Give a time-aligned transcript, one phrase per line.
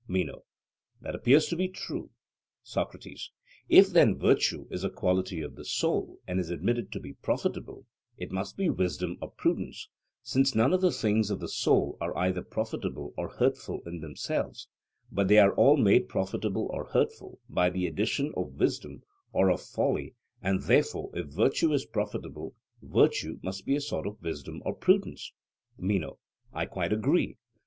[0.07, 0.45] MENO:
[1.01, 2.09] That appears to be true.
[2.63, 3.29] SOCRATES:
[3.69, 7.85] If then virtue is a quality of the soul, and is admitted to be profitable,
[8.17, 9.89] it must be wisdom or prudence,
[10.23, 14.67] since none of the things of the soul are either profitable or hurtful in themselves,
[15.11, 19.61] but they are all made profitable or hurtful by the addition of wisdom or of
[19.61, 24.73] folly; and therefore if virtue is profitable, virtue must be a sort of wisdom or
[24.73, 25.31] prudence?
[25.77, 26.17] MENO:
[26.51, 27.37] I quite agree.